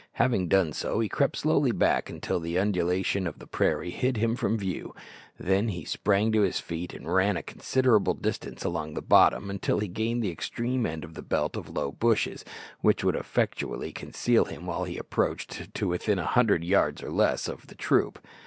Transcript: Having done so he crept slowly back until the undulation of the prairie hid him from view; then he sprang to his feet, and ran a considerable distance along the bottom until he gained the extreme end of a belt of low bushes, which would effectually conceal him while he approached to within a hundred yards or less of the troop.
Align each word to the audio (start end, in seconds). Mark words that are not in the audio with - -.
Having 0.13 0.47
done 0.47 0.73
so 0.73 0.99
he 0.99 1.07
crept 1.07 1.37
slowly 1.37 1.71
back 1.71 2.09
until 2.09 2.39
the 2.39 2.57
undulation 2.57 3.27
of 3.27 3.37
the 3.37 3.45
prairie 3.45 3.91
hid 3.91 4.17
him 4.17 4.35
from 4.35 4.57
view; 4.57 4.95
then 5.39 5.67
he 5.67 5.85
sprang 5.85 6.31
to 6.31 6.41
his 6.41 6.59
feet, 6.59 6.91
and 6.95 7.13
ran 7.13 7.37
a 7.37 7.43
considerable 7.43 8.15
distance 8.15 8.63
along 8.63 8.95
the 8.95 9.01
bottom 9.03 9.47
until 9.51 9.77
he 9.77 9.87
gained 9.87 10.23
the 10.23 10.31
extreme 10.31 10.87
end 10.87 11.03
of 11.03 11.15
a 11.15 11.21
belt 11.21 11.55
of 11.55 11.69
low 11.69 11.91
bushes, 11.91 12.43
which 12.79 13.03
would 13.03 13.15
effectually 13.15 13.91
conceal 13.91 14.45
him 14.45 14.65
while 14.65 14.85
he 14.85 14.97
approached 14.97 15.71
to 15.75 15.87
within 15.89 16.17
a 16.17 16.25
hundred 16.25 16.63
yards 16.63 17.03
or 17.03 17.11
less 17.11 17.47
of 17.47 17.67
the 17.67 17.75
troop. 17.75 18.17